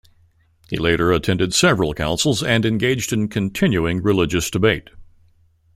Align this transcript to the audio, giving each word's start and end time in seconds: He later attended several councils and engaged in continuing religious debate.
He 0.67 0.77
later 0.77 1.11
attended 1.11 1.53
several 1.53 1.93
councils 1.93 2.41
and 2.41 2.65
engaged 2.65 3.13
in 3.13 3.27
continuing 3.27 4.01
religious 4.01 4.49
debate. 4.49 4.89